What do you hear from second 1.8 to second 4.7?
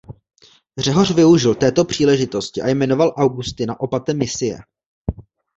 příležitosti a jmenoval Augustina opatem misie.